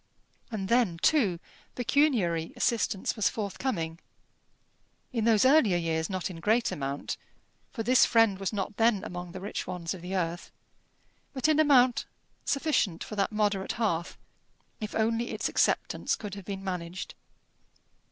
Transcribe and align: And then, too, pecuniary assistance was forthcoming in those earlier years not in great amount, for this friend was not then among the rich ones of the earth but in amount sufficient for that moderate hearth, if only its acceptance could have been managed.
And 0.49 0.67
then, 0.67 0.97
too, 1.03 1.39
pecuniary 1.75 2.53
assistance 2.55 3.15
was 3.15 3.29
forthcoming 3.29 3.99
in 5.13 5.25
those 5.25 5.45
earlier 5.45 5.77
years 5.77 6.09
not 6.09 6.27
in 6.31 6.39
great 6.39 6.71
amount, 6.71 7.17
for 7.71 7.83
this 7.83 8.03
friend 8.03 8.39
was 8.39 8.51
not 8.51 8.77
then 8.77 9.03
among 9.03 9.31
the 9.31 9.39
rich 9.39 9.67
ones 9.67 9.93
of 9.93 10.01
the 10.01 10.15
earth 10.15 10.49
but 11.33 11.47
in 11.47 11.59
amount 11.59 12.05
sufficient 12.45 13.03
for 13.03 13.15
that 13.15 13.31
moderate 13.31 13.73
hearth, 13.73 14.17
if 14.79 14.95
only 14.95 15.29
its 15.29 15.47
acceptance 15.47 16.15
could 16.15 16.33
have 16.33 16.45
been 16.45 16.63
managed. 16.63 17.13